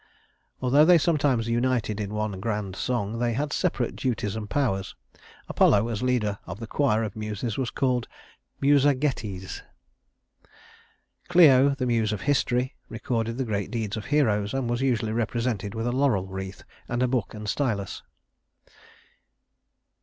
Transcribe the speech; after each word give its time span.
Although 0.63 0.85
they 0.85 0.97
sometimes 0.97 1.47
united 1.47 1.99
in 1.99 2.11
one 2.11 2.39
grand 2.39 2.75
song, 2.75 3.19
they 3.19 3.33
had 3.33 3.53
separate 3.53 3.95
duties 3.95 4.35
and 4.35 4.49
powers. 4.49 4.95
Apollo 5.47 5.89
as 5.89 6.01
leader 6.01 6.39
of 6.47 6.59
the 6.59 6.65
choir 6.65 7.03
of 7.03 7.15
Muses 7.15 7.55
was 7.55 7.69
called 7.69 8.07
Musagetes. 8.59 9.61
Clio, 11.27 11.75
the 11.75 11.85
Muse 11.85 12.11
of 12.11 12.21
history, 12.21 12.73
recorded 12.89 13.37
the 13.37 13.45
great 13.45 13.69
deeds 13.69 13.95
of 13.95 14.05
heroes, 14.05 14.55
and 14.55 14.67
was 14.67 14.81
usually 14.81 15.11
represented 15.11 15.75
with 15.75 15.85
a 15.85 15.91
laurel 15.91 16.25
wreath, 16.25 16.63
and 16.87 17.03
a 17.03 17.07
book 17.07 17.35
and 17.35 17.47
stylus. 17.47 18.01